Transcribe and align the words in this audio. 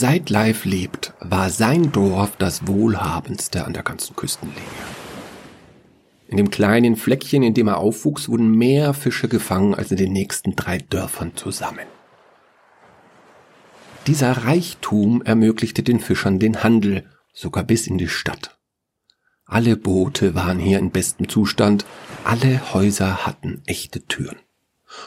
Seit 0.00 0.30
Leif 0.30 0.64
lebt, 0.64 1.12
war 1.18 1.50
sein 1.50 1.90
Dorf 1.90 2.36
das 2.36 2.68
wohlhabendste 2.68 3.64
an 3.64 3.72
der 3.72 3.82
ganzen 3.82 4.14
Küstenlinie. 4.14 4.62
In 6.28 6.36
dem 6.36 6.50
kleinen 6.50 6.94
Fleckchen, 6.94 7.42
in 7.42 7.52
dem 7.52 7.66
er 7.66 7.78
aufwuchs, 7.78 8.28
wurden 8.28 8.52
mehr 8.52 8.94
Fische 8.94 9.26
gefangen 9.26 9.74
als 9.74 9.90
in 9.90 9.96
den 9.96 10.12
nächsten 10.12 10.54
drei 10.54 10.78
Dörfern 10.78 11.34
zusammen. 11.34 11.84
Dieser 14.06 14.44
Reichtum 14.44 15.20
ermöglichte 15.22 15.82
den 15.82 15.98
Fischern 15.98 16.38
den 16.38 16.62
Handel, 16.62 17.10
sogar 17.34 17.64
bis 17.64 17.88
in 17.88 17.98
die 17.98 18.06
Stadt. 18.06 18.56
Alle 19.46 19.76
Boote 19.76 20.36
waren 20.36 20.60
hier 20.60 20.78
in 20.78 20.92
bestem 20.92 21.28
Zustand, 21.28 21.84
alle 22.22 22.72
Häuser 22.72 23.26
hatten 23.26 23.62
echte 23.66 24.06
Türen 24.06 24.38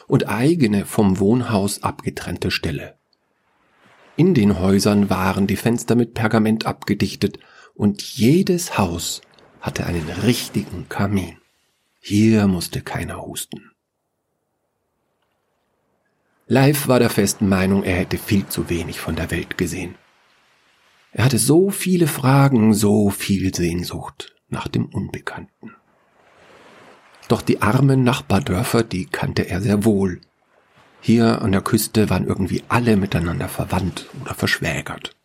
und 0.07 0.27
eigene 0.27 0.85
vom 0.85 1.19
Wohnhaus 1.19 1.81
abgetrennte 1.81 2.51
Ställe. 2.51 2.99
In 4.17 4.33
den 4.33 4.59
Häusern 4.59 5.09
waren 5.09 5.47
die 5.47 5.55
Fenster 5.55 5.95
mit 5.95 6.13
Pergament 6.13 6.65
abgedichtet 6.65 7.39
und 7.73 8.01
jedes 8.01 8.77
Haus 8.77 9.21
hatte 9.61 9.85
einen 9.85 10.09
richtigen 10.09 10.89
Kamin. 10.89 11.37
Hier 11.99 12.47
musste 12.47 12.81
keiner 12.81 13.21
husten. 13.21 13.71
Leif 16.47 16.87
war 16.87 16.99
der 16.99 17.09
festen 17.09 17.47
Meinung, 17.47 17.83
er 17.83 17.95
hätte 17.95 18.17
viel 18.17 18.47
zu 18.47 18.69
wenig 18.69 18.99
von 18.99 19.15
der 19.15 19.31
Welt 19.31 19.57
gesehen. 19.57 19.95
Er 21.13 21.25
hatte 21.25 21.37
so 21.37 21.69
viele 21.69 22.07
Fragen, 22.07 22.73
so 22.73 23.09
viel 23.09 23.53
Sehnsucht 23.53 24.35
nach 24.49 24.67
dem 24.67 24.85
Unbekannten. 24.87 25.75
Doch 27.27 27.41
die 27.41 27.61
armen 27.61 28.03
Nachbardörfer, 28.03 28.83
die 28.83 29.05
kannte 29.05 29.49
er 29.49 29.61
sehr 29.61 29.85
wohl. 29.85 30.19
Hier 31.01 31.41
an 31.41 31.51
der 31.51 31.61
Küste 31.61 32.11
waren 32.11 32.27
irgendwie 32.27 32.63
alle 32.69 32.95
miteinander 32.95 33.47
verwandt 33.47 34.07
oder 34.21 34.35
verschwägert. 34.35 35.15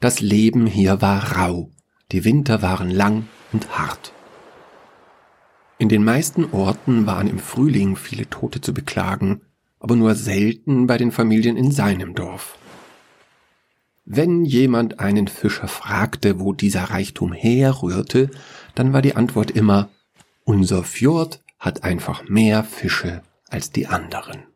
Das 0.00 0.20
Leben 0.20 0.66
hier 0.66 1.00
war 1.00 1.36
rau, 1.36 1.70
die 2.10 2.24
Winter 2.24 2.60
waren 2.60 2.90
lang 2.90 3.28
und 3.52 3.78
hart. 3.78 4.12
In 5.78 5.88
den 5.88 6.02
meisten 6.02 6.46
Orten 6.50 7.06
waren 7.06 7.28
im 7.28 7.38
Frühling 7.38 7.94
viele 7.94 8.28
Tote 8.28 8.60
zu 8.60 8.74
beklagen, 8.74 9.42
aber 9.78 9.94
nur 9.94 10.16
selten 10.16 10.88
bei 10.88 10.98
den 10.98 11.12
Familien 11.12 11.56
in 11.56 11.70
seinem 11.70 12.16
Dorf. 12.16 12.58
Wenn 14.04 14.44
jemand 14.44 14.98
einen 14.98 15.28
Fischer 15.28 15.68
fragte, 15.68 16.40
wo 16.40 16.52
dieser 16.52 16.84
Reichtum 16.84 17.32
herrührte, 17.32 18.28
dann 18.74 18.92
war 18.92 19.02
die 19.02 19.14
Antwort 19.14 19.52
immer, 19.52 19.88
unser 20.44 20.82
Fjord 20.82 21.42
hat 21.60 21.84
einfach 21.84 22.28
mehr 22.28 22.64
Fische 22.64 23.22
als 23.48 23.70
die 23.70 23.86
anderen. 23.86 24.47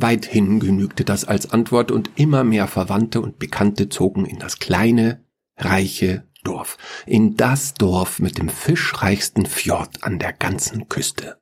Weithin 0.00 0.60
genügte 0.60 1.04
das 1.04 1.24
als 1.24 1.50
Antwort 1.50 1.90
und 1.90 2.12
immer 2.14 2.44
mehr 2.44 2.68
Verwandte 2.68 3.20
und 3.20 3.40
Bekannte 3.40 3.88
zogen 3.88 4.26
in 4.26 4.38
das 4.38 4.60
kleine, 4.60 5.24
reiche 5.56 6.28
Dorf, 6.44 6.78
in 7.04 7.36
das 7.36 7.74
Dorf 7.74 8.20
mit 8.20 8.38
dem 8.38 8.48
fischreichsten 8.48 9.44
Fjord 9.44 10.04
an 10.04 10.20
der 10.20 10.32
ganzen 10.32 10.88
Küste. 10.88 11.40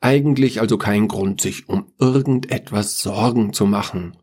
Eigentlich 0.00 0.60
also 0.60 0.76
kein 0.76 1.08
Grund, 1.08 1.40
sich 1.40 1.66
um 1.70 1.94
irgendetwas 1.98 2.98
Sorgen 2.98 3.54
zu 3.54 3.64
machen. 3.64 4.18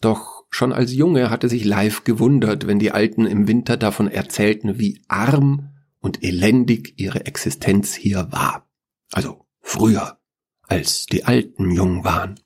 Doch 0.00 0.46
schon 0.48 0.72
als 0.72 0.94
Junge 0.94 1.28
hatte 1.28 1.50
sich 1.50 1.66
Leif 1.66 2.04
gewundert, 2.04 2.66
wenn 2.66 2.78
die 2.78 2.92
Alten 2.92 3.26
im 3.26 3.46
Winter 3.46 3.76
davon 3.76 4.10
erzählten, 4.10 4.78
wie 4.78 5.02
arm 5.06 5.68
und 6.00 6.22
elendig 6.24 6.94
ihre 6.96 7.26
Existenz 7.26 7.94
hier 7.94 8.32
war. 8.32 8.66
Also 9.12 9.44
früher, 9.60 10.17
als 10.68 11.06
die 11.06 11.24
Alten 11.24 11.70
jung 11.70 12.04
waren. 12.04 12.38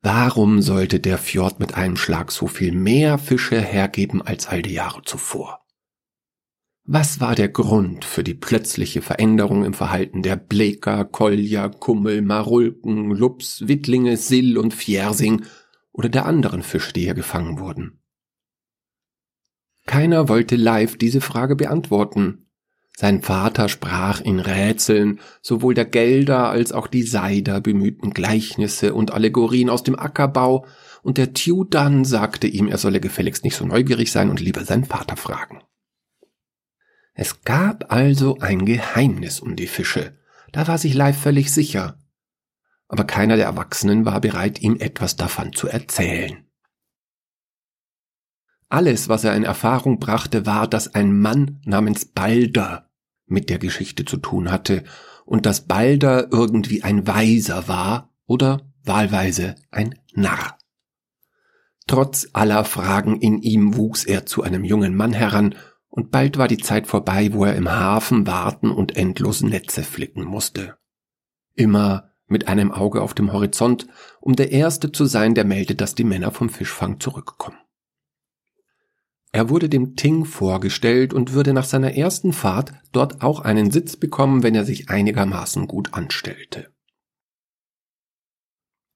Warum 0.00 0.62
sollte 0.62 1.00
der 1.00 1.18
Fjord 1.18 1.58
mit 1.58 1.74
einem 1.74 1.96
Schlag 1.96 2.30
so 2.30 2.46
viel 2.46 2.72
mehr 2.72 3.18
Fische 3.18 3.60
hergeben 3.60 4.22
als 4.22 4.46
all 4.46 4.62
die 4.62 4.72
Jahre 4.72 5.02
zuvor? 5.02 5.66
Was 6.84 7.20
war 7.20 7.34
der 7.34 7.48
Grund 7.48 8.04
für 8.04 8.24
die 8.24 8.34
plötzliche 8.34 9.02
Veränderung 9.02 9.64
im 9.64 9.74
Verhalten 9.74 10.22
der 10.22 10.36
Bleker, 10.36 11.04
Kolja, 11.04 11.68
Kummel, 11.68 12.22
Marulken, 12.22 13.10
Lups, 13.10 13.68
Wittlinge, 13.68 14.16
Sill 14.16 14.56
und 14.56 14.72
Fjersing 14.72 15.44
oder 15.92 16.08
der 16.08 16.24
anderen 16.24 16.62
Fische, 16.62 16.94
die 16.94 17.02
hier 17.02 17.14
gefangen 17.14 17.58
wurden? 17.58 18.00
Keiner 19.84 20.28
wollte 20.28 20.56
live 20.56 20.96
diese 20.96 21.20
Frage 21.20 21.56
beantworten, 21.56 22.47
sein 23.00 23.22
Vater 23.22 23.68
sprach 23.68 24.20
in 24.20 24.40
Rätseln, 24.40 25.20
sowohl 25.40 25.72
der 25.72 25.84
Gelder 25.84 26.50
als 26.50 26.72
auch 26.72 26.88
die 26.88 27.04
Seider 27.04 27.60
bemühten 27.60 28.10
Gleichnisse 28.10 28.92
und 28.92 29.12
Allegorien 29.12 29.70
aus 29.70 29.84
dem 29.84 29.96
Ackerbau, 29.96 30.66
und 31.04 31.16
der 31.16 31.32
Tudan 31.32 32.04
sagte 32.04 32.48
ihm, 32.48 32.66
er 32.66 32.76
solle 32.76 32.98
gefälligst 32.98 33.44
nicht 33.44 33.54
so 33.54 33.64
neugierig 33.64 34.10
sein 34.10 34.30
und 34.30 34.40
lieber 34.40 34.64
seinen 34.64 34.84
Vater 34.84 35.16
fragen. 35.16 35.62
Es 37.14 37.42
gab 37.42 37.92
also 37.92 38.38
ein 38.40 38.66
Geheimnis 38.66 39.38
um 39.38 39.54
die 39.54 39.68
Fische, 39.68 40.18
da 40.50 40.66
war 40.66 40.78
sich 40.78 40.94
Leif 40.94 41.20
völlig 41.20 41.52
sicher. 41.52 42.00
Aber 42.88 43.04
keiner 43.04 43.36
der 43.36 43.46
Erwachsenen 43.46 44.06
war 44.06 44.20
bereit, 44.20 44.60
ihm 44.60 44.74
etwas 44.80 45.14
davon 45.14 45.52
zu 45.52 45.68
erzählen. 45.68 46.44
Alles, 48.68 49.08
was 49.08 49.22
er 49.22 49.36
in 49.36 49.44
Erfahrung 49.44 50.00
brachte, 50.00 50.46
war, 50.46 50.66
dass 50.66 50.96
ein 50.96 51.16
Mann 51.16 51.60
namens 51.64 52.04
Balder 52.04 52.87
mit 53.28 53.50
der 53.50 53.58
Geschichte 53.58 54.04
zu 54.04 54.16
tun 54.16 54.50
hatte 54.50 54.84
und 55.24 55.46
dass 55.46 55.66
Balder 55.66 56.28
irgendwie 56.32 56.82
ein 56.82 57.06
Weiser 57.06 57.68
war 57.68 58.10
oder 58.26 58.62
wahlweise 58.84 59.56
ein 59.70 59.94
Narr. 60.14 60.58
Trotz 61.86 62.28
aller 62.32 62.64
Fragen 62.64 63.20
in 63.20 63.40
ihm 63.40 63.76
wuchs 63.76 64.04
er 64.04 64.26
zu 64.26 64.42
einem 64.42 64.64
jungen 64.64 64.94
Mann 64.94 65.12
heran, 65.12 65.54
und 65.90 66.10
bald 66.10 66.36
war 66.36 66.48
die 66.48 66.58
Zeit 66.58 66.86
vorbei, 66.86 67.32
wo 67.32 67.44
er 67.44 67.56
im 67.56 67.70
Hafen 67.70 68.26
warten 68.26 68.70
und 68.70 68.96
endlos 68.96 69.40
Netze 69.40 69.82
flicken 69.82 70.22
musste. 70.22 70.76
Immer 71.54 72.10
mit 72.26 72.46
einem 72.46 72.70
Auge 72.70 73.00
auf 73.00 73.14
dem 73.14 73.32
Horizont, 73.32 73.86
um 74.20 74.36
der 74.36 74.52
Erste 74.52 74.92
zu 74.92 75.06
sein, 75.06 75.34
der 75.34 75.44
meldet, 75.44 75.80
dass 75.80 75.94
die 75.94 76.04
Männer 76.04 76.30
vom 76.30 76.50
Fischfang 76.50 77.00
zurückkommen. 77.00 77.56
Er 79.38 79.50
wurde 79.50 79.68
dem 79.68 79.94
Ting 79.94 80.24
vorgestellt 80.24 81.14
und 81.14 81.32
würde 81.32 81.52
nach 81.52 81.62
seiner 81.62 81.94
ersten 81.94 82.32
Fahrt 82.32 82.72
dort 82.90 83.22
auch 83.22 83.38
einen 83.38 83.70
Sitz 83.70 83.94
bekommen, 83.94 84.42
wenn 84.42 84.56
er 84.56 84.64
sich 84.64 84.90
einigermaßen 84.90 85.68
gut 85.68 85.94
anstellte. 85.94 86.72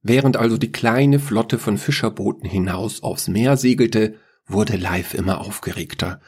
Während 0.02 0.36
also 0.36 0.58
die 0.58 0.72
kleine 0.72 1.20
Flotte 1.20 1.60
von 1.60 1.78
Fischerbooten 1.78 2.50
hinaus 2.50 3.04
aufs 3.04 3.28
Meer 3.28 3.56
segelte, 3.56 4.16
wurde 4.44 4.76
Leif 4.76 5.14
immer 5.14 5.40
aufgeregter, 5.42 6.20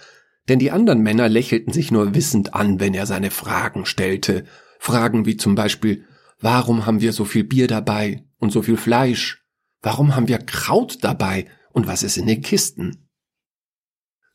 denn 0.48 0.60
die 0.60 0.70
anderen 0.70 1.02
Männer 1.02 1.28
lächelten 1.28 1.72
sich 1.72 1.90
nur 1.90 2.14
wissend 2.14 2.54
an, 2.54 2.78
wenn 2.78 2.94
er 2.94 3.06
seine 3.06 3.32
Fragen 3.32 3.84
stellte, 3.84 4.44
Fragen 4.78 5.26
wie 5.26 5.36
zum 5.36 5.56
Beispiel, 5.56 6.04
warum 6.38 6.86
haben 6.86 7.00
wir 7.00 7.12
so 7.12 7.24
viel 7.24 7.42
Bier 7.42 7.66
dabei 7.66 8.22
und 8.38 8.52
so 8.52 8.62
viel 8.62 8.76
Fleisch? 8.76 9.44
Warum 9.82 10.14
haben 10.14 10.28
wir 10.28 10.38
Kraut 10.38 11.02
dabei 11.02 11.46
und 11.72 11.88
was 11.88 12.04
ist 12.04 12.16
in 12.16 12.28
den 12.28 12.42
Kisten? 12.42 13.03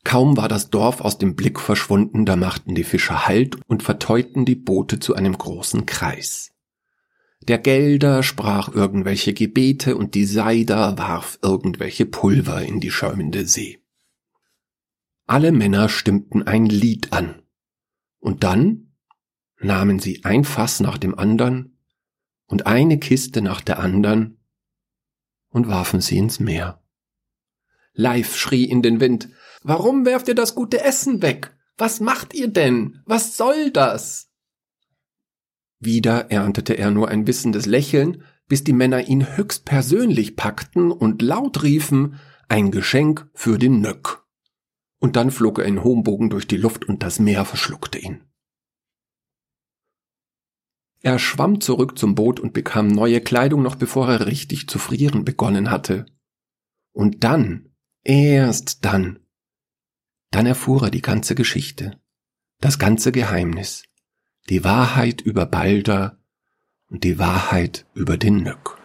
Kaum 0.04 0.36
war 0.36 0.48
das 0.48 0.70
Dorf 0.70 1.00
aus 1.00 1.18
dem 1.18 1.36
Blick 1.36 1.60
verschwunden, 1.60 2.24
da 2.24 2.36
machten 2.36 2.74
die 2.74 2.84
Fischer 2.84 3.26
Halt 3.26 3.56
und 3.66 3.82
verteuten 3.82 4.44
die 4.44 4.54
Boote 4.54 4.98
zu 4.98 5.14
einem 5.14 5.36
großen 5.36 5.86
Kreis. 5.86 6.52
Der 7.42 7.58
Gelder 7.58 8.22
sprach 8.22 8.68
irgendwelche 8.74 9.32
Gebete 9.32 9.96
und 9.96 10.14
die 10.14 10.26
Seider 10.26 10.98
warf 10.98 11.38
irgendwelche 11.42 12.06
Pulver 12.06 12.62
in 12.62 12.80
die 12.80 12.90
schäumende 12.90 13.46
See. 13.46 13.82
Alle 15.26 15.52
Männer 15.52 15.88
stimmten 15.88 16.42
ein 16.42 16.66
Lied 16.66 17.12
an. 17.12 17.42
Und 18.18 18.44
dann 18.44 18.92
nahmen 19.58 19.98
sie 19.98 20.24
ein 20.24 20.44
Fass 20.44 20.80
nach 20.80 20.98
dem 20.98 21.18
andern 21.18 21.78
und 22.46 22.66
eine 22.66 22.98
Kiste 22.98 23.40
nach 23.40 23.60
der 23.60 23.78
andern 23.78 24.38
und 25.48 25.68
warfen 25.68 26.00
sie 26.00 26.18
ins 26.18 26.40
Meer. 26.40 26.82
Live 27.92 28.36
schrie 28.36 28.64
in 28.64 28.82
den 28.82 29.00
Wind, 29.00 29.28
Warum 29.62 30.06
werft 30.06 30.28
ihr 30.28 30.34
das 30.34 30.54
gute 30.54 30.82
Essen 30.82 31.22
weg? 31.22 31.54
Was 31.76 32.00
macht 32.00 32.34
ihr 32.34 32.48
denn? 32.48 33.00
Was 33.04 33.36
soll 33.36 33.70
das? 33.70 34.30
Wieder 35.78 36.30
erntete 36.30 36.74
er 36.74 36.90
nur 36.90 37.08
ein 37.08 37.26
wissendes 37.26 37.66
Lächeln, 37.66 38.22
bis 38.48 38.64
die 38.64 38.72
Männer 38.72 39.08
ihn 39.08 39.36
höchst 39.36 39.64
persönlich 39.64 40.36
packten 40.36 40.90
und 40.90 41.22
laut 41.22 41.62
riefen, 41.62 42.18
ein 42.48 42.70
Geschenk 42.70 43.30
für 43.32 43.58
den 43.58 43.80
Nöck. 43.80 44.26
Und 44.98 45.16
dann 45.16 45.30
flog 45.30 45.58
er 45.58 45.64
in 45.64 45.82
hohem 45.82 46.02
Bogen 46.02 46.30
durch 46.30 46.46
die 46.46 46.56
Luft 46.56 46.86
und 46.86 47.02
das 47.02 47.18
Meer 47.18 47.44
verschluckte 47.44 47.98
ihn. 47.98 48.24
Er 51.02 51.18
schwamm 51.18 51.60
zurück 51.60 51.98
zum 51.98 52.14
Boot 52.14 52.40
und 52.40 52.52
bekam 52.52 52.88
neue 52.88 53.22
Kleidung, 53.22 53.62
noch 53.62 53.76
bevor 53.76 54.08
er 54.08 54.26
richtig 54.26 54.68
zu 54.68 54.78
frieren 54.78 55.24
begonnen 55.24 55.70
hatte. 55.70 56.04
Und 56.92 57.24
dann, 57.24 57.70
erst 58.02 58.84
dann, 58.84 59.20
dann 60.30 60.46
erfuhr 60.46 60.84
er 60.84 60.90
die 60.90 61.02
ganze 61.02 61.34
Geschichte, 61.34 61.98
das 62.60 62.78
ganze 62.78 63.10
Geheimnis, 63.10 63.82
die 64.48 64.62
Wahrheit 64.62 65.20
über 65.20 65.44
Balder 65.44 66.18
und 66.88 67.02
die 67.02 67.18
Wahrheit 67.18 67.86
über 67.94 68.16
den 68.16 68.42
Nöck. 68.42 68.76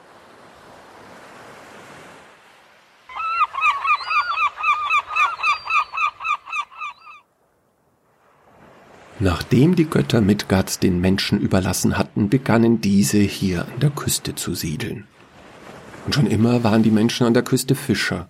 Nachdem 9.19 9.75
die 9.75 9.86
Götter 9.86 10.19
Midgards 10.19 10.80
den 10.80 11.00
Menschen 11.00 11.39
überlassen 11.39 11.98
hatten, 11.98 12.30
begannen 12.30 12.81
diese 12.81 13.19
hier 13.19 13.65
an 13.65 13.80
der 13.80 13.91
Küste 13.91 14.36
zu 14.36 14.56
siedeln. 14.56 15.07
Und 16.06 16.15
schon 16.15 16.27
immer 16.27 16.63
waren 16.63 16.83
die 16.83 16.91
Menschen 16.91 17.25
an 17.25 17.33
der 17.33 17.44
Küste 17.44 17.75
Fischer. 17.75 18.30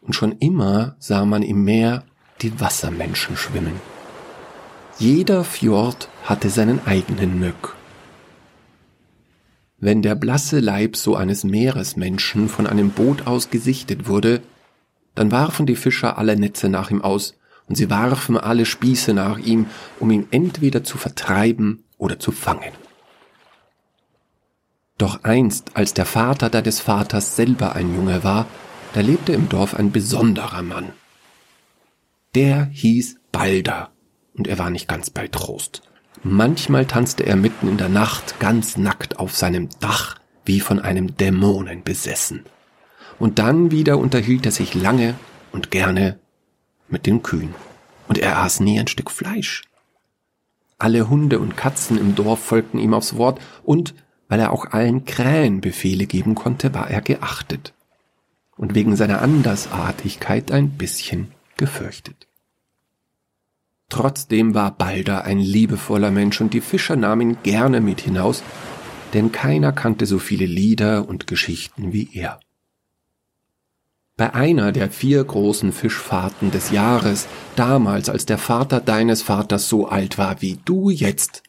Und 0.00 0.14
schon 0.14 0.32
immer 0.38 0.96
sah 0.98 1.24
man 1.24 1.42
im 1.42 1.64
Meer 1.64 2.04
die 2.40 2.58
Wassermenschen 2.60 3.36
schwimmen. 3.36 3.74
Jeder 4.98 5.44
Fjord 5.44 6.08
hatte 6.24 6.50
seinen 6.50 6.86
eigenen 6.86 7.40
Nöck. 7.40 7.74
Wenn 9.78 10.02
der 10.02 10.14
blasse 10.14 10.60
Leib 10.60 10.94
so 10.96 11.16
eines 11.16 11.42
Meeresmenschen 11.42 12.48
von 12.48 12.66
einem 12.66 12.90
Boot 12.90 13.26
aus 13.26 13.48
gesichtet 13.48 14.06
wurde, 14.08 14.42
dann 15.14 15.32
warfen 15.32 15.64
die 15.64 15.76
Fischer 15.76 16.18
alle 16.18 16.36
Netze 16.36 16.68
nach 16.68 16.90
ihm 16.90 17.02
aus 17.02 17.34
und 17.66 17.76
sie 17.76 17.88
warfen 17.88 18.36
alle 18.36 18.66
Spieße 18.66 19.14
nach 19.14 19.38
ihm, 19.38 19.66
um 19.98 20.10
ihn 20.10 20.26
entweder 20.30 20.84
zu 20.84 20.98
vertreiben 20.98 21.84
oder 21.96 22.18
zu 22.18 22.30
fangen. 22.30 22.72
Doch 24.98 25.24
einst, 25.24 25.70
als 25.74 25.94
der 25.94 26.04
Vater 26.04 26.50
deines 26.50 26.80
Vaters 26.80 27.36
selber 27.36 27.74
ein 27.74 27.94
Junge 27.94 28.22
war, 28.22 28.46
da 28.92 29.00
lebte 29.00 29.32
im 29.32 29.48
Dorf 29.48 29.74
ein 29.74 29.92
besonderer 29.92 30.62
Mann. 30.62 30.92
Der 32.34 32.66
hieß 32.66 33.16
Balder, 33.32 33.90
und 34.34 34.46
er 34.46 34.58
war 34.58 34.70
nicht 34.70 34.88
ganz 34.88 35.10
bei 35.10 35.28
Trost. 35.28 35.82
Manchmal 36.22 36.86
tanzte 36.86 37.24
er 37.24 37.36
mitten 37.36 37.68
in 37.68 37.78
der 37.78 37.88
Nacht 37.88 38.40
ganz 38.40 38.76
nackt 38.76 39.18
auf 39.18 39.36
seinem 39.36 39.68
Dach, 39.80 40.16
wie 40.44 40.60
von 40.60 40.80
einem 40.80 41.16
Dämonen 41.16 41.82
besessen. 41.82 42.44
Und 43.18 43.38
dann 43.38 43.70
wieder 43.70 43.98
unterhielt 43.98 44.46
er 44.46 44.52
sich 44.52 44.74
lange 44.74 45.14
und 45.52 45.70
gerne 45.70 46.18
mit 46.88 47.06
den 47.06 47.22
Kühen. 47.22 47.54
Und 48.08 48.18
er 48.18 48.38
aß 48.38 48.60
nie 48.60 48.78
ein 48.80 48.88
Stück 48.88 49.10
Fleisch. 49.10 49.62
Alle 50.78 51.08
Hunde 51.08 51.38
und 51.38 51.56
Katzen 51.56 51.98
im 51.98 52.14
Dorf 52.14 52.42
folgten 52.42 52.78
ihm 52.78 52.94
aufs 52.94 53.16
Wort 53.16 53.40
und, 53.62 53.94
weil 54.28 54.40
er 54.40 54.52
auch 54.52 54.66
allen 54.72 55.04
Krähen 55.04 55.60
Befehle 55.60 56.06
geben 56.06 56.34
konnte, 56.34 56.74
war 56.74 56.90
er 56.90 57.02
geachtet. 57.02 57.74
Und 58.60 58.74
wegen 58.74 58.94
seiner 58.94 59.22
Andersartigkeit 59.22 60.52
ein 60.52 60.72
bisschen 60.72 61.32
gefürchtet. 61.56 62.26
Trotzdem 63.88 64.52
war 64.52 64.76
Balder 64.76 65.24
ein 65.24 65.38
liebevoller 65.38 66.10
Mensch 66.10 66.42
und 66.42 66.52
die 66.52 66.60
Fischer 66.60 66.94
nahmen 66.94 67.22
ihn 67.30 67.36
gerne 67.42 67.80
mit 67.80 68.02
hinaus, 68.02 68.42
denn 69.14 69.32
keiner 69.32 69.72
kannte 69.72 70.04
so 70.04 70.18
viele 70.18 70.44
Lieder 70.44 71.08
und 71.08 71.26
Geschichten 71.26 71.94
wie 71.94 72.10
er. 72.12 72.38
Bei 74.18 74.34
einer 74.34 74.72
der 74.72 74.90
vier 74.90 75.24
großen 75.24 75.72
Fischfahrten 75.72 76.50
des 76.50 76.70
Jahres, 76.70 77.28
damals 77.56 78.10
als 78.10 78.26
der 78.26 78.36
Vater 78.36 78.82
deines 78.82 79.22
Vaters 79.22 79.70
so 79.70 79.88
alt 79.88 80.18
war 80.18 80.42
wie 80.42 80.58
du 80.66 80.90
jetzt, 80.90 81.42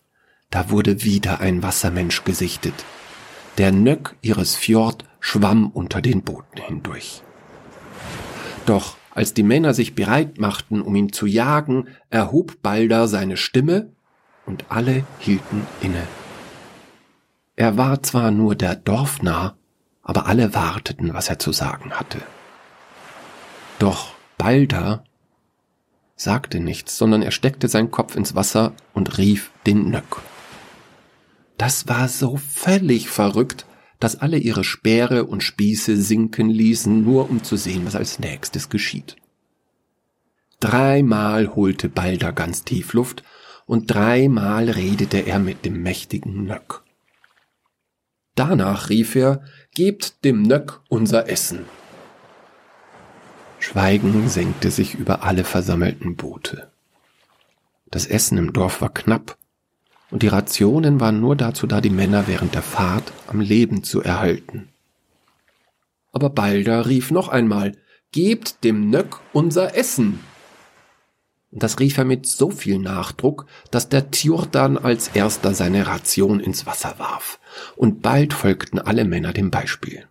da 0.49 0.69
wurde 0.69 1.03
wieder 1.03 1.41
ein 1.41 1.61
Wassermensch 1.61 2.23
gesichtet. 2.23 2.85
Der 3.57 3.73
Nöck 3.73 4.15
ihres 4.21 4.55
Fjord 4.55 5.03
schwamm 5.21 5.68
unter 5.68 6.01
den 6.01 6.23
Booten 6.23 6.62
hindurch. 6.62 7.23
Doch 8.65 8.97
als 9.13 9.33
die 9.33 9.44
Männer 9.44 9.73
sich 9.73 9.95
bereit 9.95 10.39
machten, 10.39 10.81
um 10.81 10.95
ihn 10.95 11.13
zu 11.13 11.25
jagen, 11.25 11.88
erhob 12.09 12.62
Balder 12.62 13.07
seine 13.07 13.38
Stimme 13.38 13.91
und 14.45 14.65
alle 14.69 15.06
hielten 15.19 15.65
inne. 15.81 16.07
Er 17.56 17.77
war 17.77 18.01
zwar 18.03 18.31
nur 18.31 18.56
der 18.56 18.75
Dorfnarr, 18.75 19.56
aber 20.03 20.25
alle 20.25 20.53
warteten, 20.53 21.13
was 21.13 21.29
er 21.29 21.39
zu 21.39 21.51
sagen 21.51 21.91
hatte. 21.91 22.19
Doch 23.79 24.13
Balder 24.38 25.03
sagte 26.15 26.59
nichts, 26.59 26.97
sondern 26.97 27.21
er 27.21 27.31
steckte 27.31 27.67
seinen 27.67 27.91
Kopf 27.91 28.15
ins 28.15 28.35
Wasser 28.35 28.74
und 28.94 29.17
rief 29.17 29.51
den 29.65 29.89
Nöck. 29.89 30.21
Das 31.57 31.88
war 31.88 32.07
so 32.07 32.38
völlig 32.38 33.09
verrückt, 33.09 33.65
dass 34.01 34.19
alle 34.19 34.38
ihre 34.38 34.63
Speere 34.63 35.25
und 35.25 35.44
Spieße 35.44 35.95
sinken 35.95 36.50
ließen, 36.50 37.03
nur 37.03 37.30
um 37.30 37.44
zu 37.44 37.56
sehen, 37.56 37.86
was 37.86 37.95
als 37.95 38.19
nächstes 38.19 38.69
geschieht. 38.69 39.15
Dreimal 40.59 41.56
holte 41.56 41.88
Balder 41.88 42.33
ganz 42.33 42.63
tief 42.63 42.94
Luft 42.94 43.24
und 43.68 43.94
dreimal 43.94 44.69
redete 44.69 45.19
er 45.19 45.38
mit 45.39 45.65
dem 45.65 45.83
mächtigen 45.83 46.44
Nöck. 46.45 46.83
Danach 48.36 48.89
rief 48.89 49.15
er, 49.15 49.44
Gebt 49.74 50.25
dem 50.25 50.42
Nöck 50.42 50.81
unser 50.89 51.30
Essen. 51.30 51.65
Schweigen 53.59 54.27
senkte 54.27 54.71
sich 54.71 54.95
über 54.95 55.24
alle 55.24 55.44
versammelten 55.44 56.15
Boote. 56.15 56.71
Das 57.92 58.07
Essen 58.07 58.38
im 58.39 58.51
Dorf 58.51 58.81
war 58.81 58.92
knapp, 58.92 59.38
und 60.11 60.23
die 60.23 60.27
Rationen 60.27 60.99
waren 60.99 61.19
nur 61.19 61.35
dazu 61.35 61.65
da, 61.65 61.81
die 61.81 61.89
Männer 61.89 62.27
während 62.27 62.53
der 62.53 62.61
Fahrt 62.61 63.11
am 63.27 63.39
Leben 63.39 63.83
zu 63.83 64.01
erhalten. 64.01 64.69
Aber 66.11 66.29
Balder 66.29 66.87
rief 66.87 67.11
noch 67.11 67.29
einmal, 67.29 67.77
Gebt 68.11 68.65
dem 68.65 68.89
Nöck 68.89 69.21
unser 69.31 69.77
Essen! 69.77 70.19
Und 71.51 71.63
das 71.63 71.79
rief 71.79 71.97
er 71.97 72.03
mit 72.03 72.25
so 72.27 72.51
viel 72.51 72.77
Nachdruck, 72.77 73.45
dass 73.71 73.87
der 73.87 74.11
Tjurdan 74.11 74.77
als 74.77 75.09
erster 75.09 75.53
seine 75.53 75.87
Ration 75.87 76.41
ins 76.41 76.65
Wasser 76.65 76.95
warf, 76.97 77.39
und 77.77 78.01
bald 78.01 78.33
folgten 78.33 78.79
alle 78.79 79.05
Männer 79.05 79.31
dem 79.31 79.49
Beispiel. 79.49 80.07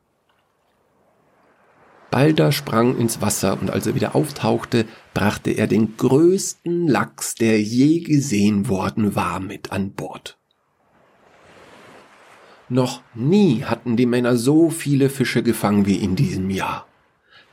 Balder 2.10 2.50
sprang 2.50 2.96
ins 2.98 3.20
Wasser 3.20 3.58
und 3.60 3.70
als 3.70 3.86
er 3.86 3.94
wieder 3.94 4.14
auftauchte, 4.16 4.86
brachte 5.14 5.52
er 5.52 5.66
den 5.66 5.96
größten 5.96 6.88
Lachs, 6.88 7.36
der 7.36 7.60
je 7.60 8.00
gesehen 8.00 8.68
worden 8.68 9.14
war, 9.14 9.38
mit 9.38 9.70
an 9.70 9.92
Bord. 9.92 10.36
Noch 12.68 13.02
nie 13.14 13.64
hatten 13.64 13.96
die 13.96 14.06
Männer 14.06 14.36
so 14.36 14.70
viele 14.70 15.08
Fische 15.08 15.42
gefangen 15.42 15.86
wie 15.86 15.96
in 15.96 16.16
diesem 16.16 16.50
Jahr. 16.50 16.86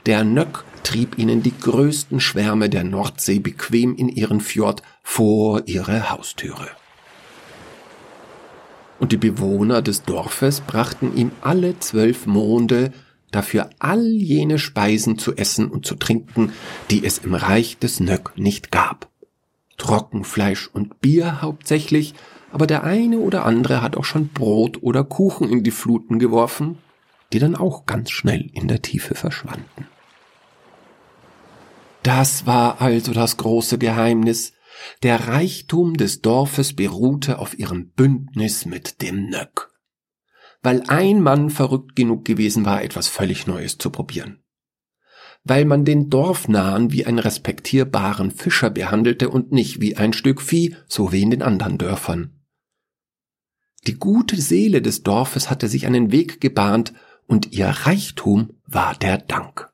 Der 0.05 0.23
Nöck 0.23 0.63
trieb 0.83 1.17
ihnen 1.17 1.43
die 1.43 1.57
größten 1.57 2.19
Schwärme 2.19 2.69
der 2.69 2.83
Nordsee 2.83 3.39
bequem 3.39 3.95
in 3.95 4.09
ihren 4.09 4.41
Fjord 4.41 4.81
vor 5.03 5.63
ihre 5.65 6.09
Haustüre. 6.09 6.67
Und 8.99 9.11
die 9.11 9.17
Bewohner 9.17 9.81
des 9.81 10.03
Dorfes 10.03 10.61
brachten 10.61 11.15
ihm 11.15 11.31
alle 11.41 11.77
zwölf 11.79 12.25
Monde 12.25 12.91
dafür 13.31 13.69
all 13.79 14.05
jene 14.05 14.59
Speisen 14.59 15.17
zu 15.17 15.35
essen 15.35 15.69
und 15.69 15.85
zu 15.85 15.95
trinken, 15.95 16.53
die 16.89 17.05
es 17.05 17.19
im 17.19 17.33
Reich 17.33 17.77
des 17.77 17.99
Nöck 17.99 18.33
nicht 18.35 18.71
gab. 18.71 19.09
Trockenfleisch 19.77 20.69
und 20.73 21.01
Bier 21.01 21.41
hauptsächlich, 21.41 22.13
aber 22.51 22.67
der 22.67 22.83
eine 22.83 23.19
oder 23.19 23.45
andere 23.45 23.81
hat 23.81 23.97
auch 23.97 24.05
schon 24.05 24.29
Brot 24.29 24.81
oder 24.81 25.03
Kuchen 25.03 25.49
in 25.49 25.63
die 25.63 25.71
Fluten 25.71 26.19
geworfen, 26.19 26.77
die 27.33 27.39
dann 27.39 27.55
auch 27.55 27.85
ganz 27.85 28.09
schnell 28.09 28.49
in 28.53 28.67
der 28.67 28.81
Tiefe 28.81 29.15
verschwanden. 29.15 29.87
Das 32.03 32.45
war 32.45 32.81
also 32.81 33.11
das 33.11 33.37
große 33.37 33.77
Geheimnis. 33.77 34.53
Der 35.03 35.27
Reichtum 35.27 35.97
des 35.97 36.21
Dorfes 36.21 36.73
beruhte 36.73 37.39
auf 37.39 37.59
ihrem 37.59 37.89
Bündnis 37.89 38.65
mit 38.65 39.01
dem 39.01 39.25
Nöck 39.29 39.69
weil 40.61 40.83
ein 40.87 41.21
Mann 41.21 41.49
verrückt 41.49 41.95
genug 41.95 42.25
gewesen 42.25 42.65
war, 42.65 42.83
etwas 42.83 43.07
völlig 43.07 43.47
Neues 43.47 43.77
zu 43.77 43.89
probieren. 43.89 44.43
Weil 45.43 45.65
man 45.65 45.85
den 45.85 46.09
Dorfnahen 46.09 46.91
wie 46.91 47.05
einen 47.05 47.19
respektierbaren 47.19 48.31
Fischer 48.31 48.69
behandelte 48.69 49.29
und 49.29 49.51
nicht 49.51 49.79
wie 49.79 49.95
ein 49.95 50.13
Stück 50.13 50.41
Vieh, 50.41 50.75
so 50.87 51.11
wie 51.11 51.21
in 51.21 51.31
den 51.31 51.41
anderen 51.41 51.77
Dörfern. 51.77 52.33
Die 53.85 53.97
gute 53.97 54.35
Seele 54.41 54.81
des 54.81 55.03
Dorfes 55.03 55.49
hatte 55.49 55.67
sich 55.67 55.85
einen 55.85 56.11
Weg 56.11 56.41
gebahnt, 56.41 56.93
und 57.29 57.51
ihr 57.51 57.67
Reichtum 57.67 58.53
war 58.65 58.95
der 58.95 59.17
Dank. 59.17 59.69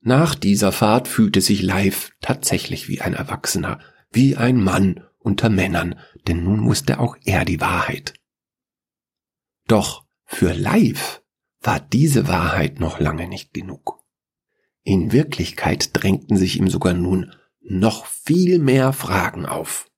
Nach 0.00 0.36
dieser 0.36 0.70
Fahrt 0.70 1.08
fühlte 1.08 1.40
sich 1.40 1.62
Leif 1.62 2.12
tatsächlich 2.20 2.88
wie 2.88 3.00
ein 3.00 3.12
Erwachsener, 3.12 3.80
wie 4.12 4.36
ein 4.36 4.62
Mann 4.62 5.04
unter 5.18 5.50
Männern, 5.50 5.98
denn 6.28 6.44
nun 6.44 6.60
musste 6.60 7.00
auch 7.00 7.16
er 7.24 7.44
die 7.44 7.60
Wahrheit 7.60 8.17
doch 9.68 10.04
für 10.24 10.52
Live 10.52 11.22
war 11.60 11.80
diese 11.80 12.28
Wahrheit 12.28 12.80
noch 12.80 13.00
lange 13.00 13.28
nicht 13.28 13.52
genug. 13.52 14.04
In 14.82 15.12
Wirklichkeit 15.12 15.90
drängten 15.92 16.36
sich 16.36 16.58
ihm 16.58 16.68
sogar 16.68 16.94
nun 16.94 17.34
noch 17.60 18.06
viel 18.06 18.58
mehr 18.58 18.92
Fragen 18.92 19.46
auf. 19.46 19.90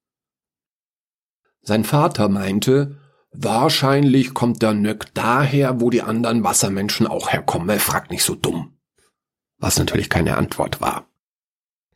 Sein 1.62 1.84
Vater 1.84 2.28
meinte, 2.28 2.98
wahrscheinlich 3.32 4.34
kommt 4.34 4.62
der 4.62 4.74
Nöck 4.74 5.14
daher, 5.14 5.80
wo 5.80 5.90
die 5.90 6.02
anderen 6.02 6.42
Wassermenschen 6.42 7.06
auch 7.06 7.30
herkommen, 7.30 7.68
er 7.68 7.80
fragt 7.80 8.10
nicht 8.10 8.24
so 8.24 8.34
dumm. 8.34 8.78
Was 9.58 9.78
natürlich 9.78 10.08
keine 10.08 10.36
Antwort 10.36 10.80
war. 10.80 11.06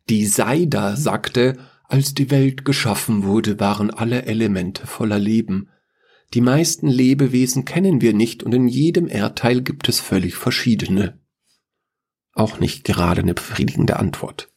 Die 0.08 0.26
Seida 0.26 0.96
sagte, 0.96 1.58
als 1.84 2.14
die 2.14 2.30
Welt 2.30 2.64
geschaffen 2.64 3.24
wurde, 3.24 3.58
waren 3.58 3.90
alle 3.90 4.26
Elemente 4.26 4.86
voller 4.86 5.18
Leben, 5.18 5.70
die 6.34 6.40
meisten 6.40 6.88
Lebewesen 6.88 7.64
kennen 7.64 8.00
wir 8.00 8.12
nicht 8.12 8.42
und 8.42 8.52
in 8.52 8.66
jedem 8.66 9.08
Erdteil 9.08 9.62
gibt 9.62 9.88
es 9.88 10.00
völlig 10.00 10.34
verschiedene. 10.34 11.20
Auch 12.32 12.58
nicht 12.58 12.84
gerade 12.84 13.20
eine 13.22 13.34
befriedigende 13.34 13.96
Antwort. 13.96 14.52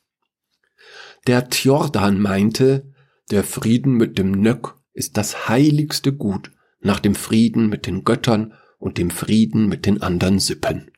Der 1.27 1.49
Tjordan 1.49 2.19
meinte, 2.19 2.91
der 3.29 3.43
Frieden 3.43 3.93
mit 3.93 4.17
dem 4.17 4.31
Nöck 4.31 4.75
ist 4.93 5.17
das 5.17 5.47
heiligste 5.47 6.13
Gut 6.13 6.51
nach 6.79 6.99
dem 6.99 7.13
Frieden 7.13 7.69
mit 7.69 7.85
den 7.85 8.03
Göttern 8.03 8.53
und 8.79 8.97
dem 8.97 9.11
Frieden 9.11 9.67
mit 9.67 9.85
den 9.85 10.01
anderen 10.01 10.39
Sippen. 10.39 10.89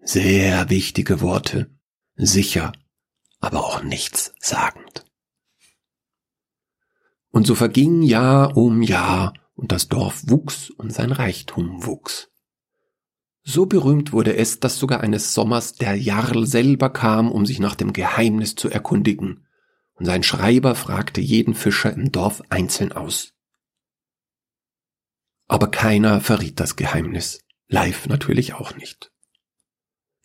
Sehr 0.00 0.68
wichtige 0.68 1.20
Worte, 1.20 1.70
sicher, 2.16 2.72
aber 3.38 3.64
auch 3.64 3.84
nichts 3.84 4.34
sagend. 4.40 5.04
Und 7.30 7.46
so 7.46 7.54
verging 7.54 8.02
Jahr 8.02 8.56
um 8.56 8.82
Jahr, 8.82 9.32
und 9.62 9.70
das 9.70 9.88
Dorf 9.88 10.24
wuchs 10.26 10.70
und 10.70 10.92
sein 10.92 11.12
Reichtum 11.12 11.86
wuchs. 11.86 12.28
So 13.44 13.64
berühmt 13.64 14.12
wurde 14.12 14.34
es, 14.34 14.58
dass 14.58 14.76
sogar 14.76 15.00
eines 15.00 15.34
Sommers 15.34 15.74
der 15.74 15.94
Jarl 15.94 16.46
selber 16.46 16.90
kam, 16.90 17.30
um 17.30 17.46
sich 17.46 17.60
nach 17.60 17.76
dem 17.76 17.92
Geheimnis 17.92 18.56
zu 18.56 18.68
erkundigen, 18.68 19.46
und 19.94 20.04
sein 20.04 20.24
Schreiber 20.24 20.74
fragte 20.74 21.20
jeden 21.20 21.54
Fischer 21.54 21.92
im 21.92 22.10
Dorf 22.10 22.42
einzeln 22.48 22.90
aus. 22.90 23.34
Aber 25.46 25.70
keiner 25.70 26.20
verriet 26.20 26.58
das 26.58 26.74
Geheimnis, 26.74 27.44
live 27.68 28.08
natürlich 28.08 28.54
auch 28.54 28.74
nicht. 28.74 29.12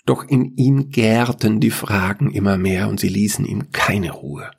Doch 0.08 0.24
in 0.24 0.56
ihm 0.56 0.89
gärten 0.89 1.60
die 1.60 1.70
Fragen 1.70 2.32
immer 2.32 2.58
mehr 2.58 2.88
und 2.88 3.00
sie 3.00 3.10
ließen 3.10 3.46
ihm 3.46 3.72
keine 3.72 4.12
Ruhe. 4.12 4.50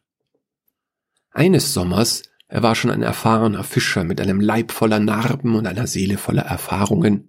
Eines 1.31 1.75
Sommers, 1.75 2.23
er 2.49 2.63
war 2.63 2.75
schon 2.75 2.91
ein 2.91 3.03
erfahrener 3.03 3.63
Fischer 3.63 4.05
mit 4.05 4.21
einem 4.21 4.41
Leib 4.41 4.73
voller 4.73 4.99
Narben 4.99 5.55
und 5.55 5.67
einer 5.67 5.87
Seele 5.87 6.19
voller 6.19 6.43
Erfahrungen, 6.43 7.29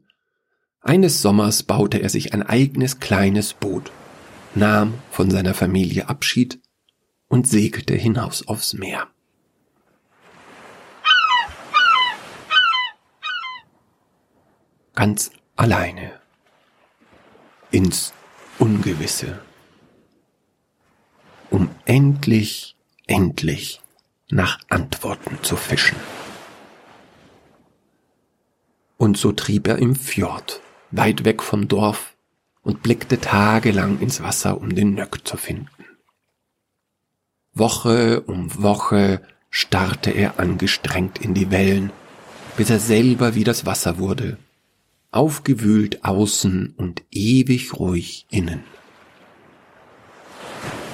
eines 0.81 1.21
Sommers 1.21 1.63
baute 1.63 2.01
er 2.01 2.09
sich 2.09 2.33
ein 2.33 2.41
eigenes 2.41 2.99
kleines 2.99 3.53
Boot, 3.53 3.91
nahm 4.55 4.93
von 5.11 5.29
seiner 5.29 5.53
Familie 5.53 6.07
Abschied 6.07 6.61
und 7.27 7.47
segelte 7.47 7.95
hinaus 7.95 8.47
aufs 8.47 8.73
Meer. 8.73 9.07
Ganz 14.95 15.31
alleine. 15.55 16.13
Ins 17.71 18.13
Ungewisse. 18.57 19.39
Um 21.49 21.69
endlich, 21.85 22.75
endlich 23.05 23.81
nach 24.31 24.59
Antworten 24.69 25.39
zu 25.41 25.55
fischen. 25.55 25.97
Und 28.97 29.17
so 29.17 29.31
trieb 29.31 29.67
er 29.67 29.77
im 29.77 29.95
Fjord 29.95 30.61
weit 30.91 31.23
weg 31.25 31.41
vom 31.43 31.67
Dorf 31.67 32.15
und 32.61 32.83
blickte 32.83 33.19
tagelang 33.19 33.99
ins 33.99 34.21
Wasser, 34.21 34.59
um 34.59 34.75
den 34.75 34.93
Nöck 34.93 35.27
zu 35.27 35.37
finden. 35.37 35.85
Woche 37.53 38.21
um 38.21 38.61
Woche 38.61 39.21
starrte 39.49 40.11
er 40.11 40.39
angestrengt 40.39 41.19
in 41.19 41.33
die 41.33 41.51
Wellen, 41.51 41.91
bis 42.57 42.69
er 42.69 42.79
selber 42.79 43.35
wie 43.35 43.43
das 43.43 43.65
Wasser 43.65 43.97
wurde, 43.97 44.37
aufgewühlt 45.11 46.03
außen 46.03 46.73
und 46.77 47.03
ewig 47.11 47.73
ruhig 47.73 48.25
innen. 48.29 48.63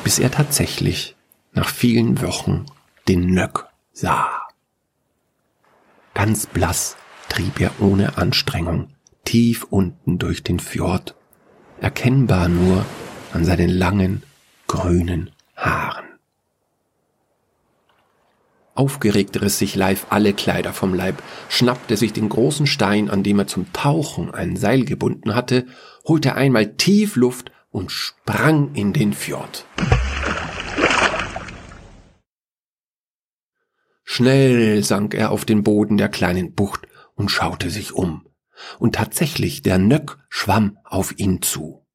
Bis 0.03 0.19
er 0.19 0.31
tatsächlich 0.31 1.15
nach 1.53 1.69
vielen 1.69 2.21
Wochen 2.21 2.65
den 3.07 3.27
Nöck 3.27 3.67
sah. 3.93 4.29
Ganz 6.13 6.47
blass 6.47 6.97
trieb 7.29 7.59
er 7.59 7.71
ohne 7.79 8.17
Anstrengung 8.17 8.89
tief 9.25 9.65
unten 9.69 10.17
durch 10.17 10.43
den 10.43 10.59
Fjord, 10.59 11.15
erkennbar 11.81 12.47
nur 12.47 12.85
an 13.33 13.43
seinen 13.43 13.69
langen, 13.69 14.23
grünen 14.67 15.31
Haaren. 15.55 16.05
Aufgeregt 18.75 19.41
riss 19.41 19.57
sich 19.57 19.75
Leif 19.75 20.07
alle 20.09 20.33
Kleider 20.33 20.73
vom 20.73 20.93
Leib, 20.93 21.21
schnappte 21.49 21.97
sich 21.97 22.13
den 22.13 22.29
großen 22.29 22.67
Stein, 22.67 23.09
an 23.09 23.23
dem 23.23 23.39
er 23.39 23.47
zum 23.47 23.71
Tauchen 23.73 24.33
ein 24.33 24.57
Seil 24.57 24.83
gebunden 24.83 25.33
hatte, 25.33 25.65
holte 26.05 26.35
einmal 26.35 26.73
tief 26.73 27.15
Luft 27.15 27.51
und 27.71 27.91
sprang 27.91 28.73
in 28.73 28.93
den 28.93 29.13
Fjord. 29.13 29.65
Schnell 34.15 34.81
sank 34.81 35.13
er 35.13 35.29
auf 35.29 35.43
den 35.43 35.61
Boden 35.61 35.97
der 35.97 36.07
kleinen 36.07 36.53
Bucht 36.53 36.87
und 37.15 37.31
schaute 37.31 37.69
sich 37.69 37.91
um 37.91 38.25
und 38.79 38.95
tatsächlich 38.95 39.61
der 39.61 39.77
Nöck 39.77 40.19
schwamm 40.29 40.77
auf 40.85 41.19
ihn 41.19 41.41
zu. 41.41 41.85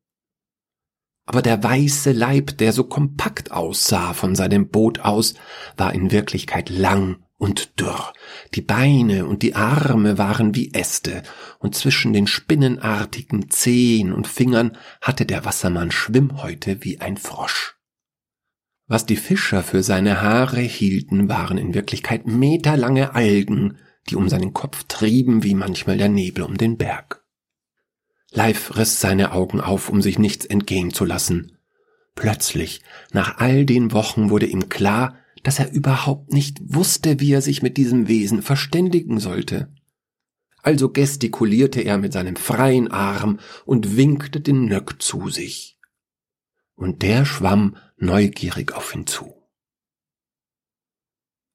Aber 1.24 1.40
der 1.40 1.64
weiße 1.64 2.12
Leib, 2.12 2.58
der 2.58 2.74
so 2.74 2.84
kompakt 2.84 3.52
aussah 3.52 4.12
von 4.12 4.36
seinem 4.36 4.68
Boot 4.68 5.00
aus, 5.00 5.32
war 5.78 5.94
in 5.94 6.10
Wirklichkeit 6.10 6.68
lang 6.68 7.24
und 7.38 7.80
dürr. 7.80 8.12
Die 8.54 8.60
Beine 8.60 9.24
und 9.24 9.40
die 9.40 9.54
Arme 9.54 10.18
waren 10.18 10.54
wie 10.54 10.74
Äste, 10.74 11.22
und 11.58 11.74
zwischen 11.74 12.12
den 12.12 12.26
spinnenartigen 12.26 13.48
Zehen 13.48 14.12
und 14.12 14.28
Fingern 14.28 14.76
hatte 15.00 15.24
der 15.24 15.46
Wassermann 15.46 15.90
Schwimmhäute 15.90 16.84
wie 16.84 17.00
ein 17.00 17.16
Frosch. 17.16 17.79
Was 18.90 19.06
die 19.06 19.14
Fischer 19.14 19.62
für 19.62 19.84
seine 19.84 20.20
Haare 20.20 20.62
hielten, 20.62 21.28
waren 21.28 21.58
in 21.58 21.74
Wirklichkeit 21.74 22.26
meterlange 22.26 23.14
Algen, 23.14 23.78
die 24.08 24.16
um 24.16 24.28
seinen 24.28 24.52
Kopf 24.52 24.82
trieben 24.88 25.44
wie 25.44 25.54
manchmal 25.54 25.96
der 25.96 26.08
Nebel 26.08 26.42
um 26.42 26.56
den 26.56 26.76
Berg. 26.76 27.22
Leif 28.32 28.76
riss 28.76 29.00
seine 29.00 29.30
Augen 29.30 29.60
auf, 29.60 29.90
um 29.90 30.02
sich 30.02 30.18
nichts 30.18 30.44
entgehen 30.44 30.92
zu 30.92 31.04
lassen. 31.04 31.56
Plötzlich, 32.16 32.82
nach 33.12 33.38
all 33.38 33.64
den 33.64 33.92
Wochen, 33.92 34.28
wurde 34.28 34.46
ihm 34.46 34.68
klar, 34.68 35.14
dass 35.44 35.60
er 35.60 35.70
überhaupt 35.70 36.32
nicht 36.32 36.58
wusste, 36.60 37.20
wie 37.20 37.32
er 37.32 37.42
sich 37.42 37.62
mit 37.62 37.76
diesem 37.76 38.08
Wesen 38.08 38.42
verständigen 38.42 39.20
sollte. 39.20 39.72
Also 40.64 40.88
gestikulierte 40.88 41.80
er 41.80 41.96
mit 41.96 42.12
seinem 42.12 42.34
freien 42.34 42.90
Arm 42.90 43.38
und 43.64 43.96
winkte 43.96 44.40
den 44.40 44.64
Nöck 44.64 45.00
zu 45.00 45.28
sich. 45.28 45.79
Und 46.80 47.02
der 47.02 47.26
schwamm 47.26 47.76
neugierig 47.98 48.72
auf 48.72 48.94
ihn 48.94 49.06
zu. 49.06 49.34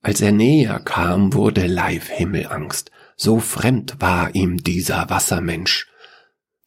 Als 0.03 0.21
er 0.21 0.31
näher 0.31 0.79
kam, 0.79 1.33
wurde 1.33 1.65
Leif 1.65 2.09
Himmelangst. 2.09 2.91
So 3.17 3.39
fremd 3.39 3.99
war 3.99 4.35
ihm 4.35 4.57
dieser 4.57 5.09
Wassermensch. 5.09 5.89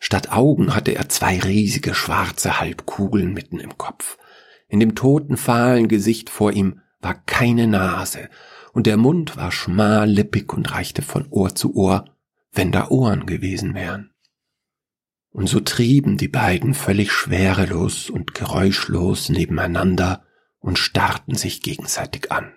Statt 0.00 0.32
Augen 0.32 0.74
hatte 0.74 0.90
er 0.90 1.08
zwei 1.08 1.38
riesige 1.38 1.94
schwarze 1.94 2.58
Halbkugeln 2.58 3.32
mitten 3.32 3.60
im 3.60 3.78
Kopf. 3.78 4.18
In 4.66 4.80
dem 4.80 4.96
toten, 4.96 5.36
fahlen 5.36 5.86
Gesicht 5.86 6.28
vor 6.28 6.50
ihm 6.50 6.80
war 7.00 7.14
keine 7.14 7.68
Nase, 7.68 8.28
und 8.72 8.88
der 8.88 8.96
Mund 8.96 9.36
war 9.36 9.52
schmal, 9.52 10.10
lippig 10.10 10.52
und 10.52 10.72
reichte 10.72 11.02
von 11.02 11.28
Ohr 11.30 11.54
zu 11.54 11.76
Ohr, 11.76 12.06
wenn 12.50 12.72
da 12.72 12.88
Ohren 12.88 13.24
gewesen 13.24 13.74
wären. 13.74 14.10
Und 15.30 15.48
so 15.48 15.60
trieben 15.60 16.16
die 16.16 16.28
beiden 16.28 16.74
völlig 16.74 17.12
schwerelos 17.12 18.10
und 18.10 18.34
geräuschlos 18.34 19.28
nebeneinander 19.28 20.24
und 20.58 20.78
starrten 20.78 21.34
sich 21.34 21.62
gegenseitig 21.62 22.32
an 22.32 22.52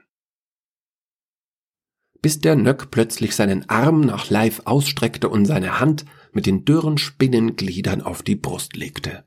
bis 2.21 2.39
der 2.39 2.55
Nöck 2.55 2.91
plötzlich 2.91 3.35
seinen 3.35 3.67
Arm 3.69 4.01
nach 4.01 4.29
Leif 4.29 4.61
ausstreckte 4.65 5.27
und 5.29 5.45
seine 5.45 5.79
Hand 5.79 6.05
mit 6.31 6.45
den 6.45 6.65
dürren 6.65 6.97
Spinnengliedern 6.97 8.01
auf 8.01 8.21
die 8.21 8.35
Brust 8.35 8.75
legte. 8.75 9.25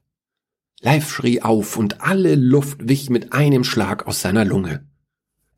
Leif 0.81 1.11
schrie 1.11 1.43
auf 1.43 1.77
und 1.77 2.03
alle 2.03 2.35
Luft 2.35 2.89
wich 2.89 3.11
mit 3.11 3.33
einem 3.33 3.65
Schlag 3.65 4.07
aus 4.07 4.21
seiner 4.21 4.45
Lunge. 4.45 4.89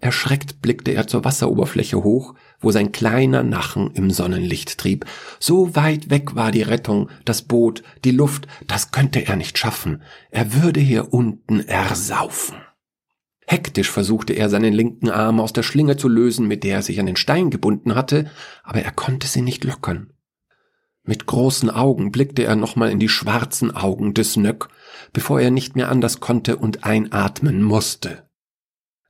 Erschreckt 0.06 0.62
blickte 0.62 0.92
er 0.92 1.08
zur 1.08 1.24
Wasseroberfläche 1.24 2.04
hoch, 2.04 2.34
wo 2.60 2.70
sein 2.70 2.92
kleiner 2.92 3.42
Nachen 3.42 3.90
im 3.90 4.12
Sonnenlicht 4.12 4.78
trieb. 4.78 5.04
So 5.40 5.74
weit 5.74 6.10
weg 6.10 6.36
war 6.36 6.52
die 6.52 6.62
Rettung, 6.62 7.10
das 7.24 7.42
Boot, 7.42 7.82
die 8.04 8.12
Luft, 8.12 8.46
das 8.68 8.92
könnte 8.92 9.26
er 9.26 9.34
nicht 9.34 9.58
schaffen. 9.58 10.02
Er 10.30 10.62
würde 10.62 10.78
hier 10.78 11.12
unten 11.12 11.58
ersaufen. 11.58 12.54
Hektisch 13.48 13.90
versuchte 13.90 14.32
er 14.34 14.48
seinen 14.48 14.72
linken 14.72 15.10
Arm 15.10 15.40
aus 15.40 15.52
der 15.52 15.64
Schlinge 15.64 15.96
zu 15.96 16.06
lösen, 16.06 16.46
mit 16.46 16.62
der 16.62 16.76
er 16.76 16.82
sich 16.82 17.00
an 17.00 17.06
den 17.06 17.16
Stein 17.16 17.50
gebunden 17.50 17.96
hatte, 17.96 18.30
aber 18.62 18.82
er 18.82 18.92
konnte 18.92 19.26
sie 19.26 19.42
nicht 19.42 19.64
lockern. 19.64 20.12
Mit 21.02 21.26
großen 21.26 21.68
Augen 21.68 22.12
blickte 22.12 22.44
er 22.44 22.54
nochmal 22.54 22.92
in 22.92 23.00
die 23.00 23.08
schwarzen 23.08 23.74
Augen 23.74 24.14
des 24.14 24.36
Nöck, 24.36 24.68
bevor 25.12 25.40
er 25.40 25.50
nicht 25.50 25.74
mehr 25.74 25.90
anders 25.90 26.20
konnte 26.20 26.58
und 26.58 26.84
einatmen 26.84 27.60
musste. 27.60 28.25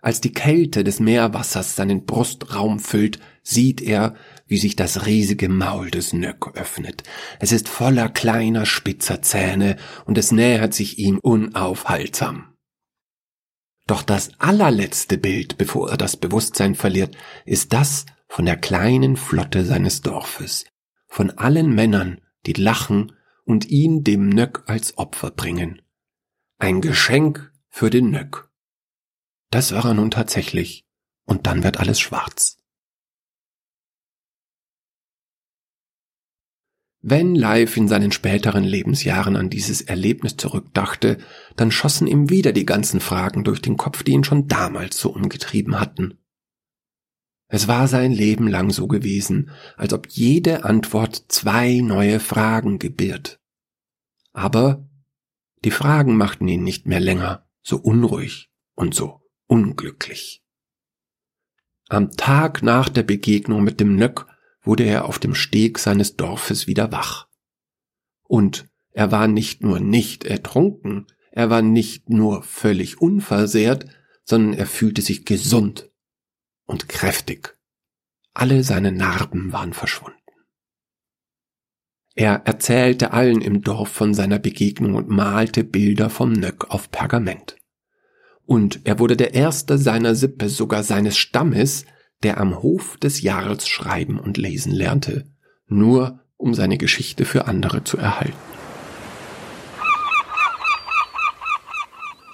Als 0.07 0.21
die 0.21 0.33
Kälte 0.33 0.85
des 0.85 1.01
Meerwassers 1.01 1.75
seinen 1.75 2.05
Brustraum 2.07 2.79
füllt, 2.79 3.19
sieht 3.43 3.83
er, 3.83 4.15
wie 4.47 4.57
sich 4.57 4.77
das 4.77 5.05
riesige 5.05 5.49
Maul 5.49 5.91
des 5.91 6.13
Nöck 6.13 6.57
öffnet. 6.57 7.03
Es 7.41 7.51
ist 7.51 7.69
voller 7.69 8.09
kleiner 8.09 8.67
spitzer 8.67 9.21
Zähne 9.21 9.75
und 10.05 10.17
es 10.17 10.31
nähert 10.31 10.75
sich 10.75 11.01
ihm 11.01 11.19
unaufhaltsam. 11.19 12.55
Doch 13.89 14.05
das 14.05 14.31
allerletzte 14.39 15.19
Bild, 15.19 15.59
bevor 15.59 15.91
er 15.91 15.97
das 15.97 16.17
Bewusstsein 16.17 16.77
verliert, 16.77 17.17
ist 17.45 17.73
das 17.73 18.07
von 18.29 18.47
der 18.47 18.59
kleinen 18.59 19.17
Flotte 19.17 19.65
seines 19.65 20.03
Dorfes, 20.03 20.67
von 21.09 21.33
allen 21.33 21.75
Männern, 21.75 22.21
die 22.47 22.53
lachen 22.53 23.11
und 23.43 23.67
ihn 23.67 24.05
dem 24.05 24.29
Nöck 24.29 24.63
als 24.67 24.99
Opfer 24.99 25.33
bringen. 25.33 25.83
Ein 26.59 26.81
Geschenk 26.81 27.53
für 27.71 27.91
den 27.91 28.11
Nöck. 28.11 28.46
Das 29.51 29.73
war 29.73 29.85
er 29.85 29.95
nun 29.95 30.11
tatsächlich. 30.11 30.85
Und 31.25 31.47
dann 31.47 31.63
wird 31.63 31.79
alles 31.79 32.01
schwarz. 32.01 32.59
Wenn 37.09 37.37
Live 37.37 37.77
in 37.77 37.87
seinen 37.87 38.11
späteren 38.11 38.65
Lebensjahren 38.65 39.37
an 39.37 39.49
dieses 39.49 39.81
Erlebnis 39.81 40.37
zurückdachte, 40.37 41.19
dann 41.55 41.71
schossen 41.71 42.09
ihm 42.09 42.31
wieder 42.31 42.53
die 42.53 42.67
ganzen 42.67 43.01
Fragen 43.01 43.45
durch 43.45 43.63
den 43.63 43.77
Kopf, 43.77 44.03
die 44.03 44.13
ihn 44.13 44.25
schon 44.25 44.49
damals 44.49 44.99
so 44.99 45.11
umgetrieben 45.11 45.79
hatten. 45.79 46.19
Es 47.49 47.69
war 47.69 47.87
sein 47.87 48.11
Leben 48.11 48.49
lang 48.49 48.71
so 48.71 48.89
gewesen, 48.89 49.51
als 49.77 49.93
ob 49.93 50.09
jede 50.09 50.65
Antwort 50.65 51.27
zwei 51.29 51.79
neue 51.79 52.19
Fragen 52.19 52.81
gebiert. 52.81 53.41
Aber 54.33 54.89
die 55.65 55.71
Fragen 55.71 56.17
machten 56.17 56.49
ihn 56.49 56.65
nicht 56.65 56.87
mehr 56.87 57.01
länger 57.01 57.49
so 57.63 57.77
unruhig 57.77 58.51
und 58.75 58.95
so 58.95 59.26
unglücklich. 59.47 60.43
Am 61.89 62.11
Tag 62.13 62.63
nach 62.63 62.89
der 62.89 63.05
Begegnung 63.05 63.63
mit 63.63 63.81
dem 63.81 63.95
Nöck 63.95 64.27
wurde 64.63 64.85
er 64.85 65.05
auf 65.05 65.19
dem 65.19 65.35
Steg 65.35 65.79
seines 65.79 66.17
Dorfes 66.17 66.67
wieder 66.67 66.91
wach. 66.91 67.29
Und 68.25 68.69
er 68.91 69.13
war 69.13 69.29
nicht 69.29 69.63
nur 69.63 69.79
nicht 69.79 70.25
ertrunken, 70.25 71.07
er 71.31 71.51
war 71.51 71.63
nicht 71.63 72.09
nur 72.09 72.43
völlig 72.43 73.01
unversehrt, 73.01 73.87
sondern 74.25 74.55
er 74.55 74.67
fühlte 74.67 75.03
sich 75.03 75.25
gesund 75.25 75.91
und 76.65 76.89
kräftig. 76.89 77.57
Alle 78.35 78.65
seine 78.65 78.91
Narben 78.91 79.53
waren 79.53 79.73
verschwunden. 79.73 80.19
Er 82.15 82.47
erzählte 82.47 83.13
allen 83.13 83.43
im 83.43 83.61
Dorf 83.61 83.91
von 83.91 84.15
seiner 84.15 84.39
Begegnung 84.39 84.95
und 84.95 85.09
malte 85.09 85.63
Bilder 85.63 86.09
vom 86.09 86.33
Nöck 86.33 86.71
auf 86.71 86.91
Pergament. 86.91 87.56
Und 88.47 88.81
er 88.85 88.99
wurde 88.99 89.17
der 89.17 89.35
erste 89.35 89.77
seiner 89.77 90.15
Sippe, 90.15 90.49
sogar 90.49 90.83
seines 90.83 91.17
Stammes, 91.17 91.85
der 92.23 92.41
am 92.41 92.63
Hof 92.63 92.97
des 92.97 93.21
Jarls 93.21 93.69
schreiben 93.69 94.19
und 94.19 94.37
lesen 94.37 94.73
lernte, 94.73 95.27
nur 95.67 96.21
um 96.37 96.55
seine 96.55 96.79
Geschichte 96.79 97.25
für 97.25 97.47
andere 97.47 97.85
zu 97.85 97.99
erhalten. 97.99 98.37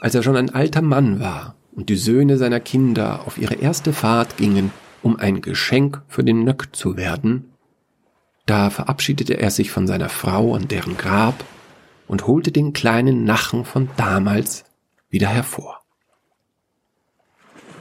Als 0.00 0.14
er 0.14 0.22
schon 0.22 0.36
ein 0.36 0.50
alter 0.50 0.82
Mann 0.82 1.20
war 1.20 1.56
und 1.72 1.88
die 1.88 1.96
Söhne 1.96 2.36
seiner 2.36 2.60
Kinder 2.60 3.26
auf 3.26 3.38
ihre 3.38 3.54
erste 3.54 3.92
Fahrt 3.92 4.36
gingen, 4.36 4.72
um 5.02 5.16
ein 5.16 5.40
Geschenk 5.40 6.02
für 6.08 6.24
den 6.24 6.44
Nöck 6.44 6.70
zu 6.72 6.96
werden, 6.96 7.52
da 8.46 8.70
verabschiedete 8.70 9.34
er 9.34 9.50
sich 9.50 9.70
von 9.70 9.86
seiner 9.86 10.08
Frau 10.08 10.54
an 10.54 10.68
deren 10.68 10.96
Grab 10.96 11.44
und 12.08 12.26
holte 12.26 12.50
den 12.50 12.72
kleinen 12.72 13.24
Nachen 13.24 13.64
von 13.64 13.88
damals 13.96 14.64
wieder 15.08 15.28
hervor. 15.28 15.81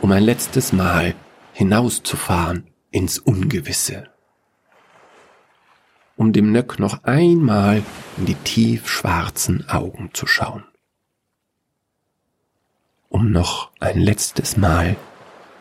Um 0.02 0.12
ein 0.12 0.24
letztes 0.24 0.74
Mal 0.74 1.14
hinauszufahren 1.54 2.68
ins 2.90 3.20
Ungewisse. 3.20 4.10
Um 6.16 6.34
dem 6.34 6.52
Nöck 6.52 6.80
noch 6.80 7.04
einmal 7.04 7.84
in 8.18 8.26
die 8.26 8.36
tiefschwarzen 8.36 9.70
Augen 9.70 10.10
zu 10.14 10.26
schauen. 10.26 10.64
Um 13.10 13.32
noch 13.32 13.72
ein 13.80 14.00
letztes 14.00 14.58
Mal 14.58 14.96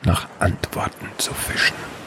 nach 0.06 0.26
Antworten 0.38 1.06
zu 1.18 1.34
fischen. 1.34 1.99